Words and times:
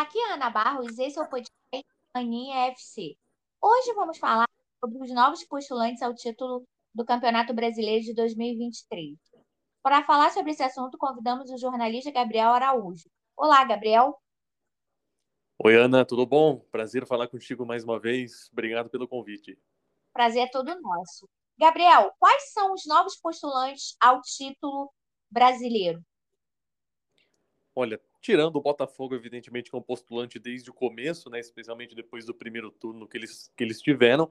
Aqui 0.00 0.18
é 0.18 0.32
Ana 0.32 0.48
Barros, 0.48 0.98
esse 0.98 1.18
é 1.18 1.22
o 1.22 1.28
podcast 1.28 1.52
Aninha 2.14 2.68
FC. 2.68 3.18
Hoje 3.60 3.92
vamos 3.92 4.16
falar 4.16 4.48
sobre 4.82 4.96
os 4.96 5.12
novos 5.12 5.44
postulantes 5.44 6.00
ao 6.00 6.14
título 6.14 6.66
do 6.94 7.04
Campeonato 7.04 7.52
Brasileiro 7.52 8.02
de 8.02 8.14
2023. 8.14 9.18
Para 9.82 10.02
falar 10.02 10.30
sobre 10.30 10.52
esse 10.52 10.62
assunto, 10.62 10.96
convidamos 10.96 11.50
o 11.50 11.58
jornalista 11.58 12.10
Gabriel 12.10 12.48
Araújo. 12.48 13.10
Olá, 13.36 13.62
Gabriel. 13.62 14.18
Oi, 15.62 15.76
Ana, 15.76 16.02
tudo 16.02 16.24
bom? 16.24 16.60
Prazer 16.72 17.06
falar 17.06 17.28
contigo 17.28 17.66
mais 17.66 17.84
uma 17.84 18.00
vez. 18.00 18.48
Obrigado 18.52 18.88
pelo 18.88 19.06
convite. 19.06 19.58
Prazer 20.14 20.44
é 20.44 20.50
todo 20.50 20.80
nosso. 20.80 21.28
Gabriel, 21.58 22.10
quais 22.18 22.54
são 22.54 22.72
os 22.72 22.86
novos 22.86 23.18
postulantes 23.20 23.96
ao 24.00 24.22
título 24.22 24.90
brasileiro? 25.30 26.02
Olha, 27.74 28.00
tirando 28.20 28.56
o 28.56 28.60
Botafogo, 28.60 29.14
evidentemente, 29.14 29.70
como 29.70 29.82
postulante 29.82 30.38
desde 30.38 30.70
o 30.70 30.74
começo, 30.74 31.30
né, 31.30 31.40
especialmente 31.40 31.94
depois 31.94 32.26
do 32.26 32.34
primeiro 32.34 32.70
turno 32.70 33.06
que 33.08 33.16
eles, 33.16 33.50
que 33.56 33.64
eles 33.64 33.80
tiveram, 33.80 34.30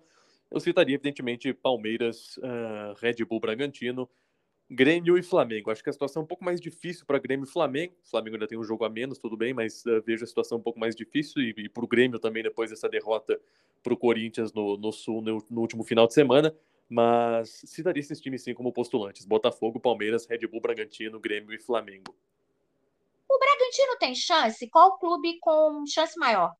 eu 0.52 0.60
citaria, 0.60 0.96
evidentemente, 0.96 1.54
Palmeiras, 1.54 2.38
uh, 2.38 2.94
Red 3.00 3.24
Bull 3.26 3.40
Bragantino, 3.40 4.10
Grêmio 4.70 5.18
e 5.18 5.24
Flamengo. 5.24 5.72
Acho 5.72 5.84
que 5.84 5.90
a 5.90 5.94
situação 5.94 6.22
é 6.22 6.24
um 6.24 6.28
pouco 6.28 6.44
mais 6.44 6.60
difícil 6.60 7.06
para 7.06 7.18
Grêmio 7.20 7.46
e 7.46 7.50
Flamengo. 7.50 7.96
O 8.04 8.10
Flamengo 8.10 8.36
ainda 8.36 8.48
tem 8.48 8.58
um 8.58 8.64
jogo 8.64 8.84
a 8.84 8.90
menos, 8.90 9.18
tudo 9.18 9.38
bem, 9.38 9.54
mas 9.54 9.84
uh, 9.86 10.02
vejo 10.06 10.24
a 10.24 10.28
situação 10.28 10.58
um 10.58 10.62
pouco 10.62 10.80
mais 10.80 10.96
difícil. 10.96 11.42
E, 11.42 11.54
e 11.58 11.70
para 11.70 11.84
o 11.84 11.88
Grêmio 11.88 12.20
também, 12.20 12.44
depois 12.44 12.70
dessa 12.70 12.90
derrota 12.90 13.40
para 13.82 13.94
o 13.94 13.98
Corinthians 13.98 14.54
no, 14.54 14.78
no 14.78 14.92
Sul 14.92 15.22
no, 15.22 15.44
no, 15.50 15.62
último 15.62 15.84
final 15.84 16.08
de 16.08 16.14
semana. 16.14 16.56
Mas 16.88 17.62
citaria 17.66 18.02
esses 18.02 18.20
times 18.20 18.44
sim 18.44 18.54
como 18.54 18.74
postulantes: 18.74 19.26
Botafogo, 19.26 19.80
Palmeiras, 19.80 20.26
Red 20.26 20.48
Bull 20.48 20.62
Bragantino, 20.62 21.20
Grêmio 21.20 21.54
e 21.54 21.60
Flamengo. 21.60 22.16
O 23.30 23.38
Bragantino 23.38 23.98
tem 24.00 24.16
chance? 24.16 24.68
Qual 24.70 24.98
clube 24.98 25.38
com 25.40 25.86
chance 25.86 26.17
maior? 26.17 26.53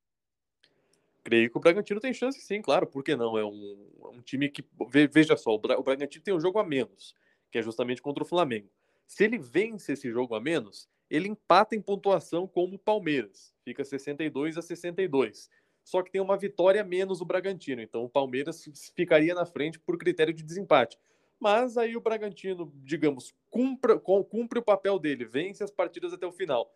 Creio 1.24 1.50
que 1.50 1.58
o 1.58 1.60
Bragantino 1.60 2.00
tem 2.00 2.14
chance, 2.14 2.40
sim, 2.40 2.62
claro, 2.62 2.88
por 2.88 3.04
que 3.04 3.16
não? 3.16 3.38
É 3.38 3.44
um, 3.44 3.88
é 4.04 4.08
um 4.08 4.22
time 4.22 4.50
que, 4.50 4.64
veja 5.12 5.36
só, 5.36 5.54
o 5.54 5.84
Bragantino 5.84 6.24
tem 6.24 6.34
um 6.34 6.40
jogo 6.40 6.60
a 6.60 6.64
menos, 6.64 7.16
que 7.52 7.58
é 7.58 7.62
justamente 7.62 8.02
contra 8.02 8.24
o 8.24 8.28
Flamengo. 8.28 8.70
Se 9.08 9.24
ele 9.24 9.38
vence 9.38 9.94
esse 9.94 10.12
jogo 10.12 10.36
a 10.36 10.40
menos, 10.40 10.88
ele 11.10 11.28
empata 11.28 11.76
em 11.76 11.82
pontuação 11.82 12.48
com 12.48 12.66
o 12.66 12.78
Palmeiras, 12.80 13.54
fica 13.64 13.84
62 13.84 14.58
a 14.58 14.62
62. 14.62 15.50
Só 15.84 16.04
que 16.04 16.12
tem 16.12 16.22
uma 16.22 16.38
vitória 16.38 16.84
menos 16.84 17.20
o 17.20 17.26
Bragantino, 17.26 17.82
então 17.82 18.04
o 18.04 18.10
Palmeiras 18.10 18.64
ficaria 18.96 19.34
na 19.34 19.46
frente 19.46 19.80
por 19.80 19.98
critério 19.98 20.34
de 20.34 20.44
desempate. 20.44 21.00
Mas 21.40 21.78
aí 21.78 21.96
o 21.96 22.02
Bragantino, 22.02 22.72
digamos, 22.84 23.34
cumpre, 23.50 23.98
cumpre 24.00 24.60
o 24.60 24.64
papel 24.64 25.00
dele, 25.00 25.24
vence 25.24 25.64
as 25.64 25.72
partidas 25.72 26.12
até 26.12 26.26
o 26.28 26.32
final. 26.32 26.74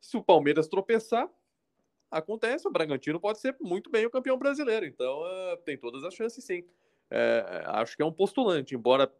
Se 0.00 0.16
o 0.16 0.22
Palmeiras 0.22 0.66
tropeçar, 0.66 1.30
acontece, 2.10 2.66
o 2.66 2.72
Bragantino 2.72 3.20
pode 3.20 3.38
ser 3.38 3.56
muito 3.60 3.88
bem 3.88 4.04
o 4.04 4.10
campeão 4.10 4.36
brasileiro. 4.36 4.84
Então 4.84 5.22
uh, 5.22 5.56
tem 5.64 5.78
todas 5.78 6.02
as 6.02 6.14
chances, 6.14 6.44
sim. 6.44 6.64
É, 7.10 7.64
acho 7.66 7.96
que 7.96 8.02
é 8.02 8.06
um 8.06 8.12
postulante, 8.12 8.74
embora 8.74 9.12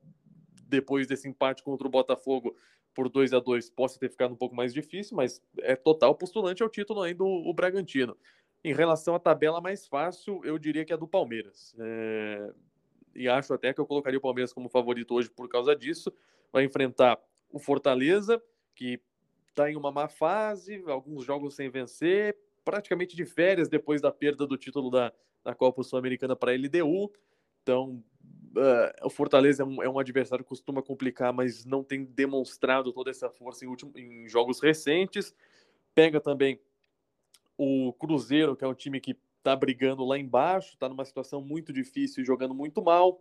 depois 0.66 1.06
desse 1.06 1.28
empate 1.28 1.62
contra 1.62 1.86
o 1.86 1.91
Botafogo 1.91 2.56
por 2.94 3.08
2 3.08 3.32
a 3.32 3.41
2 3.41 3.70
possa 3.70 3.98
ter 3.98 4.10
ficado 4.10 4.32
um 4.32 4.36
pouco 4.36 4.54
mais 4.54 4.72
difícil, 4.72 5.16
mas 5.16 5.42
é 5.58 5.77
total 5.77 6.14
postulante 6.14 6.62
ao 6.62 6.69
título 6.69 7.02
ainda 7.02 7.25
o, 7.25 7.48
o 7.48 7.54
Bragantino. 7.54 8.16
Em 8.62 8.75
relação 8.75 9.14
à 9.14 9.19
tabela 9.19 9.60
mais 9.60 9.86
fácil, 9.86 10.41
eu 10.44 10.58
diria 10.58 10.84
que 10.84 10.92
é 10.92 10.97
a 10.97 10.98
do 10.98 11.08
Palmeiras. 11.08 11.75
É, 11.78 12.52
e 13.14 13.28
acho 13.28 13.53
até 13.53 13.72
que 13.72 13.80
eu 13.80 13.86
colocaria 13.86 14.19
o 14.19 14.22
Palmeiras 14.22 14.53
como 14.53 14.69
favorito 14.69 15.14
hoje 15.14 15.30
por 15.30 15.48
causa 15.48 15.75
disso. 15.75 16.12
Vai 16.53 16.64
enfrentar 16.64 17.19
o 17.50 17.58
Fortaleza, 17.58 18.42
que 18.75 19.00
está 19.48 19.70
em 19.70 19.77
uma 19.77 19.91
má 19.91 20.08
fase, 20.08 20.83
alguns 20.86 21.25
jogos 21.25 21.55
sem 21.55 21.69
vencer, 21.69 22.36
praticamente 22.64 23.16
de 23.16 23.25
férias 23.25 23.69
depois 23.69 24.00
da 24.00 24.12
perda 24.12 24.47
do 24.47 24.56
título 24.56 24.91
da, 24.91 25.12
da 25.44 25.55
Copa 25.55 25.83
Sul-Americana 25.83 26.36
para 26.36 26.53
a 26.53 26.55
LDU. 26.55 27.12
Então, 27.62 28.03
uh, 28.56 29.06
o 29.06 29.10
Fortaleza 29.10 29.62
é 29.62 29.66
um, 29.66 29.82
é 29.82 29.88
um, 29.88 29.98
adversário 29.98 30.44
que 30.44 30.48
costuma 30.48 30.82
complicar, 30.82 31.32
mas 31.32 31.65
não 31.65 31.82
tem 31.82 32.04
demonstrado 32.04 32.92
toda 32.92 33.10
essa 33.10 33.28
força 33.31 33.65
em, 33.65 33.69
último, 33.69 33.92
em 33.97 34.28
jogos 34.28 34.60
recentes. 34.60 35.34
Pega 35.94 36.21
também 36.21 36.60
o 37.56 37.92
Cruzeiro, 37.92 38.56
que 38.56 38.65
é 38.65 38.69
um 38.69 38.75
time 38.75 39.00
que 39.00 39.16
tá 39.43 39.55
brigando 39.56 40.05
lá 40.05 40.19
embaixo, 40.19 40.77
tá 40.77 40.89
numa 40.89 41.05
situação 41.05 41.41
muito 41.41 41.73
difícil 41.73 42.23
e 42.23 42.27
jogando 42.27 42.55
muito 42.55 42.83
mal. 42.83 43.21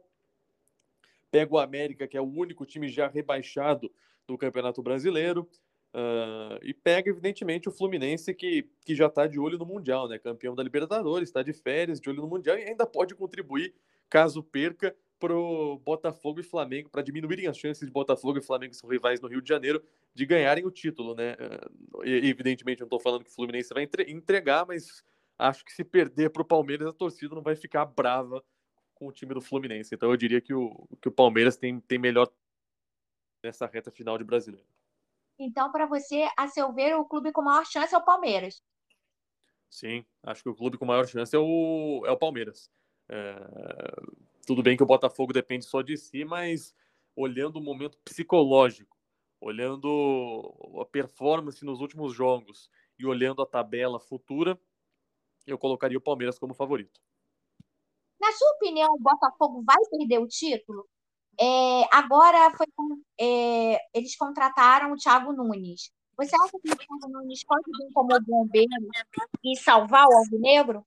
Pega 1.32 1.54
o 1.54 1.60
América, 1.60 2.08
que 2.08 2.18
é 2.18 2.22
o 2.22 2.26
único 2.26 2.66
time 2.66 2.90
já 2.90 3.08
rebaixado 3.08 3.92
do 4.28 4.38
Campeonato 4.38 4.82
Brasileiro. 4.82 5.48
Uh, 5.92 6.62
e 6.62 6.72
pega, 6.72 7.10
evidentemente, 7.10 7.68
o 7.68 7.72
Fluminense, 7.72 8.34
que, 8.34 8.70
que 8.86 8.96
já 8.96 9.08
está 9.08 9.26
de 9.26 9.40
olho 9.40 9.58
no 9.58 9.66
Mundial, 9.66 10.08
né? 10.08 10.20
Campeão 10.20 10.54
da 10.54 10.62
Libertadores, 10.62 11.30
está 11.30 11.42
de 11.42 11.52
férias, 11.52 12.00
de 12.00 12.10
olho 12.10 12.22
no 12.22 12.28
Mundial 12.28 12.58
e 12.58 12.64
ainda 12.64 12.86
pode 12.86 13.16
contribuir, 13.16 13.74
caso 14.08 14.44
perca, 14.44 14.96
para 15.20 15.36
o 15.36 15.78
Botafogo 15.80 16.40
e 16.40 16.44
Flamengo, 16.44 16.90
para 16.90 17.02
diminuírem 17.02 17.48
as 17.48 17.58
chances 17.58 17.86
de 17.86 17.92
Botafogo 17.92 18.38
e 18.38 18.42
Flamengo, 18.42 18.72
que 18.72 18.78
são 18.78 18.90
rivais 18.90 19.20
no 19.20 19.28
Rio 19.28 19.42
de 19.42 19.50
Janeiro, 19.50 19.84
de 20.14 20.26
ganharem 20.26 20.66
o 20.66 20.72
título, 20.72 21.16
né? 21.16 21.34
Uh, 21.34 22.06
evidentemente, 22.06 22.80
não 22.80 22.86
estou 22.86 23.00
falando 23.00 23.24
que 23.24 23.30
o 23.32 23.34
Fluminense 23.34 23.74
vai 23.74 23.90
entregar, 24.08 24.66
mas 24.68 25.04
acho 25.40 25.64
que 25.64 25.72
se 25.72 25.84
perder 25.84 26.30
para 26.30 26.42
o 26.42 26.46
Palmeiras, 26.46 26.90
a 26.90 26.94
torcida 26.94 27.34
não 27.34 27.42
vai 27.42 27.56
ficar 27.56 27.86
brava 27.86 28.44
com 28.94 29.08
o 29.08 29.12
time 29.12 29.34
do 29.34 29.42
Fluminense. 29.42 29.96
Então 29.96 30.12
eu 30.12 30.18
diria 30.18 30.42
que 30.42 30.54
o, 30.54 30.88
que 31.02 31.08
o 31.08 31.12
Palmeiras 31.12 31.56
tem, 31.56 31.80
tem 31.80 31.98
melhor 31.98 32.30
nessa 33.42 33.66
reta 33.66 33.90
final 33.90 34.18
de 34.18 34.26
brasileiro. 34.26 34.68
Então, 35.40 35.72
para 35.72 35.86
você, 35.86 36.28
a 36.38 36.50
seu 36.50 36.74
ver, 36.74 36.96
o 36.96 37.06
clube 37.06 37.32
com 37.32 37.42
maior 37.42 37.66
chance 37.66 37.96
é 37.96 37.98
o 37.98 38.04
Palmeiras. 38.04 38.62
Sim, 39.70 40.06
acho 40.22 40.44
que 40.44 40.50
o 40.50 40.56
clube 40.56 40.78
com 40.78 40.86
maior 40.86 41.08
chance 41.08 41.34
é 41.34 41.40
o, 41.40 42.04
é 42.06 42.12
o 42.12 42.18
Palmeiras. 42.18 42.70
É... 43.08 43.36
Tudo 44.46 44.62
bem 44.62 44.76
que 44.76 44.84
o 44.84 44.88
Botafogo 44.88 45.32
depende 45.32 45.64
só 45.64 45.82
de 45.82 45.96
si, 45.96 46.26
mas 46.26 46.76
olhando 47.16 47.58
o 47.58 47.62
momento 47.62 47.98
psicológico, 48.04 48.98
olhando 49.40 50.54
a 50.82 50.86
performance 50.86 51.64
nos 51.64 51.80
últimos 51.80 52.14
jogos 52.14 52.70
e 52.98 53.06
olhando 53.06 53.42
a 53.42 53.46
tabela 53.46 54.00
futura, 54.00 54.60
eu 55.52 55.58
colocaria 55.58 55.98
o 55.98 56.02
Palmeiras 56.02 56.38
como 56.38 56.54
favorito. 56.54 57.00
Na 58.20 58.32
sua 58.34 58.50
opinião, 58.52 58.94
o 58.94 59.00
Botafogo 59.00 59.64
vai 59.66 59.78
perder 59.90 60.20
o 60.20 60.28
título? 60.28 60.88
É, 61.40 61.96
agora 61.96 62.52
foi, 62.58 62.68
é, 63.20 63.80
eles 63.94 64.16
contrataram 64.18 64.92
o 64.92 64.98
Thiago 64.98 65.32
Nunes. 65.32 65.92
Você 66.18 66.36
acha 66.36 66.52
que 66.52 66.70
o 66.70 66.76
Thiago 66.76 67.08
Nunes 67.10 67.46
pode 67.46 67.64
vir 67.66 67.94
como 67.94 68.20
bombeiro 68.22 68.70
e 69.44 69.58
salvar 69.58 70.06
o 70.06 70.18
Alvinegro? 70.18 70.86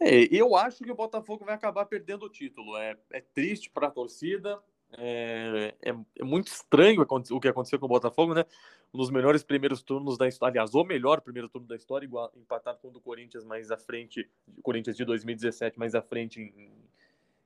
É, 0.00 0.34
eu 0.34 0.56
acho 0.56 0.82
que 0.82 0.90
o 0.90 0.94
Botafogo 0.94 1.44
vai 1.44 1.54
acabar 1.54 1.84
perdendo 1.84 2.24
o 2.24 2.30
título. 2.30 2.74
É, 2.78 2.98
é 3.10 3.20
triste 3.20 3.68
para 3.70 3.88
a 3.88 3.90
torcida, 3.90 4.58
é, 4.98 5.74
é, 5.82 5.90
é, 5.90 6.24
muito 6.24 6.48
estranho 6.48 7.02
o 7.02 7.40
que 7.40 7.48
aconteceu 7.48 7.78
com 7.78 7.86
o 7.86 7.88
Botafogo, 7.88 8.34
né? 8.34 8.44
Um 8.92 8.98
dos 8.98 9.10
melhores 9.10 9.42
primeiros 9.42 9.82
turnos 9.82 10.18
da 10.18 10.26
história, 10.26 10.52
aliás, 10.52 10.74
o 10.74 10.82
melhor 10.82 11.20
primeiro 11.20 11.48
turno 11.48 11.66
da 11.66 11.76
história, 11.76 12.04
igual, 12.04 12.32
empatado 12.36 12.78
com 12.80 12.88
o 12.88 12.90
do 12.90 13.00
Corinthians 13.00 13.44
mais 13.44 13.70
à 13.70 13.76
frente, 13.76 14.28
Corinthians 14.62 14.96
de 14.96 15.04
2017 15.04 15.78
mais 15.78 15.94
à 15.94 16.02
frente 16.02 16.40
em, 16.40 16.72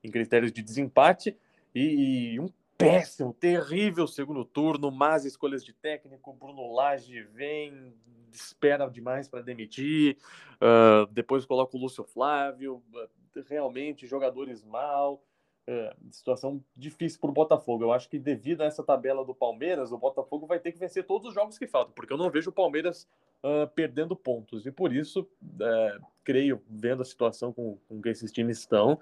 em 0.03 0.11
critérios 0.11 0.53
de 0.53 0.63
desempate, 0.63 1.37
e, 1.75 2.35
e, 2.35 2.41
um 2.41 2.49
péssimo, 2.79 3.35
terrível 3.35 4.07
segundo 4.07 4.45
turno, 4.45 4.91
más 4.91 5.25
escolhas 5.25 5.63
de 5.63 5.73
técnico, 5.73 6.33
Bruno 6.33 6.73
Lage 6.73 7.23
vem, 7.25 7.95
espera 8.33 8.89
demais 8.89 9.29
para 9.29 9.43
demitir, 9.43 10.17
uh, 10.55 11.07
depois 11.13 11.45
coloca 11.45 11.77
o 11.77 11.81
Lúcio 11.81 12.05
Flávio, 12.05 12.83
uh, 12.95 13.43
realmente 13.47 14.07
jogadores 14.07 14.65
mal, 14.65 15.23
é, 15.67 15.95
situação 16.11 16.63
difícil 16.77 17.21
para 17.21 17.31
o 17.31 17.33
Botafogo. 17.33 17.85
Eu 17.85 17.93
acho 17.93 18.09
que 18.09 18.19
devido 18.19 18.63
a 18.63 18.67
essa 18.67 18.83
tabela 18.83 19.25
do 19.25 19.35
Palmeiras, 19.35 19.93
o 19.93 19.99
Botafogo 19.99 20.47
vai 20.47 20.59
ter 20.59 20.73
que 20.73 20.79
vencer 20.79 21.05
todos 21.05 21.29
os 21.29 21.35
jogos 21.35 21.59
que 21.59 21.67
faltam, 21.67 21.93
porque 21.95 22.13
eu 22.13 22.19
não 22.19 22.31
vejo 22.31 22.51
o 22.51 22.53
Palmeiras 22.53 23.09
uh, 23.43 23.67
perdendo 23.75 24.15
pontos. 24.15 24.67
E 24.67 24.71
por 24.71 24.93
isso, 24.93 25.21
uh, 25.43 26.07
creio, 26.23 26.63
vendo 26.69 27.03
a 27.03 27.05
situação 27.05 27.53
com, 27.53 27.79
com 27.89 28.01
que 28.01 28.09
esses 28.11 28.31
times 28.31 28.59
estão, 28.59 28.99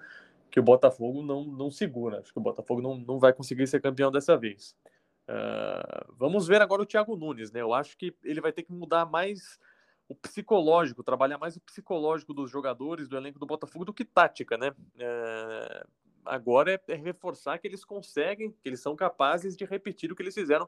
que 0.49 0.59
o 0.59 0.63
Botafogo 0.63 1.21
não, 1.21 1.43
não 1.43 1.69
segura. 1.69 2.19
Acho 2.19 2.31
que 2.31 2.39
o 2.39 2.43
Botafogo 2.43 2.81
não, 2.81 2.95
não 2.97 3.19
vai 3.19 3.33
conseguir 3.33 3.67
ser 3.67 3.81
campeão 3.81 4.11
dessa 4.11 4.37
vez. 4.37 4.75
Uh, 5.27 6.13
vamos 6.17 6.47
ver 6.47 6.61
agora 6.61 6.81
o 6.81 6.85
Thiago 6.85 7.15
Nunes, 7.15 7.51
né? 7.51 7.61
Eu 7.61 7.73
acho 7.73 7.97
que 7.97 8.13
ele 8.23 8.41
vai 8.41 8.51
ter 8.51 8.63
que 8.63 8.71
mudar 8.71 9.05
mais 9.05 9.59
o 10.07 10.13
psicológico, 10.13 11.03
trabalhar 11.03 11.37
mais 11.37 11.55
o 11.55 11.61
psicológico 11.61 12.33
dos 12.33 12.51
jogadores 12.51 13.07
do 13.07 13.17
elenco 13.17 13.39
do 13.39 13.45
Botafogo 13.45 13.85
do 13.85 13.93
que 13.93 14.05
tática, 14.05 14.57
né? 14.57 14.69
Uh, 14.95 15.87
agora 16.25 16.73
é, 16.73 16.93
é, 16.93 16.95
reforçar 16.95 17.57
que 17.57 17.67
eles 17.67 17.83
conseguem, 17.83 18.51
que 18.51 18.69
eles 18.69 18.79
são 18.79 18.95
capazes 18.95 19.55
de 19.55 19.65
repetir 19.65 20.11
o 20.11 20.15
que 20.15 20.21
eles 20.21 20.33
fizeram 20.33 20.67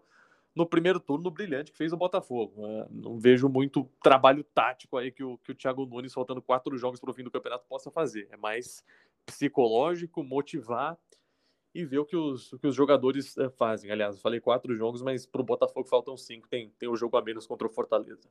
no 0.55 0.65
primeiro 0.65 0.99
turno 0.99 1.29
brilhante 1.29 1.71
que 1.71 1.77
fez 1.77 1.91
o 1.91 1.97
Botafogo. 1.97 2.65
É, 2.65 2.87
não 2.89 3.19
vejo 3.19 3.49
muito 3.49 3.89
trabalho 4.01 4.43
tático 4.43 4.97
aí 4.97 5.11
que 5.11 5.23
o, 5.23 5.37
que 5.39 5.51
o 5.51 5.55
Thiago 5.55 5.85
Nunes, 5.85 6.13
faltando 6.13 6.41
quatro 6.41 6.77
jogos 6.77 6.99
para 6.99 7.11
o 7.11 7.13
fim 7.13 7.23
do 7.23 7.31
campeonato, 7.31 7.65
possa 7.67 7.91
fazer. 7.91 8.27
É 8.31 8.37
mais 8.37 8.83
psicológico, 9.25 10.23
motivar 10.23 10.97
e 11.73 11.83
ver 11.83 11.99
o 11.99 12.05
que 12.05 12.15
os, 12.15 12.53
o 12.53 12.59
que 12.59 12.67
os 12.67 12.73
jogadores 12.73 13.37
é, 13.37 13.49
fazem. 13.49 13.91
Aliás, 13.91 14.21
falei 14.21 14.39
quatro 14.39 14.73
jogos, 14.73 15.01
mas 15.01 15.25
para 15.25 15.41
o 15.41 15.45
Botafogo 15.45 15.87
faltam 15.89 16.15
cinco. 16.15 16.47
Tem, 16.47 16.69
tem 16.79 16.87
o 16.87 16.95
jogo 16.95 17.17
a 17.17 17.21
menos 17.21 17.45
contra 17.45 17.67
o 17.67 17.69
Fortaleza. 17.69 18.29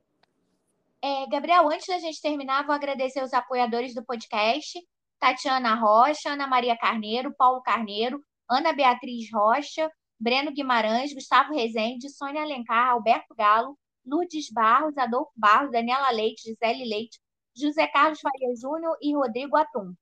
É, 0.99 1.27
Gabriel, 1.27 1.69
antes 1.69 1.85
da 1.85 1.99
gente 1.99 2.19
terminar, 2.19 2.65
vou 2.65 2.73
agradecer 2.73 3.23
os 3.23 3.31
apoiadores 3.31 3.93
do 3.93 4.03
podcast: 4.03 4.83
Tatiana 5.19 5.75
Rocha, 5.75 6.31
Ana 6.31 6.47
Maria 6.47 6.77
Carneiro, 6.77 7.33
Paulo 7.37 7.61
Carneiro, 7.61 8.23
Ana 8.49 8.73
Beatriz 8.73 9.29
Rocha, 9.33 9.91
Breno 10.19 10.51
Guimarães, 10.51 11.13
Gustavo 11.13 11.53
Rezende, 11.53 12.09
Sônia 12.09 12.41
Alencar, 12.41 12.89
Alberto 12.89 13.33
Galo, 13.35 13.77
Lourdes 14.05 14.49
Barros, 14.51 14.97
Adolfo 14.97 15.31
Barros, 15.35 15.71
Daniela 15.71 16.11
Leite, 16.11 16.43
Gisele 16.43 16.85
Leite, 16.85 17.19
José 17.55 17.87
Carlos 17.87 18.19
Faria 18.19 18.55
Júnior 18.55 18.95
e 19.01 19.15
Rodrigo 19.15 19.57
Atum. 19.57 19.93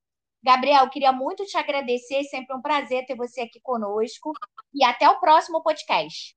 Gabriel, 0.44 0.90
queria 0.90 1.14
muito 1.14 1.46
te 1.46 1.58
agradecer, 1.58 2.24
sempre 2.26 2.56
um 2.56 2.62
prazer 2.62 3.06
ter 3.06 3.16
você 3.16 3.42
aqui 3.42 3.62
conosco. 3.62 4.34
E 4.74 4.84
até 4.84 5.10
o 5.10 5.20
próximo 5.20 5.64
podcast. 5.64 6.36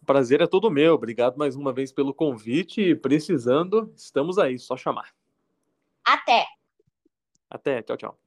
O 0.00 0.06
prazer 0.06 0.40
é 0.40 0.46
todo 0.46 0.70
meu. 0.70 0.94
Obrigado 0.94 1.36
mais 1.36 1.56
uma 1.56 1.74
vez 1.74 1.92
pelo 1.92 2.14
convite. 2.14 2.94
Precisando, 2.94 3.92
estamos 3.94 4.38
aí, 4.38 4.58
só 4.58 4.76
chamar. 4.76 5.12
Até. 6.02 6.46
Até, 7.50 7.82
tchau, 7.82 7.96
tchau. 7.96 8.25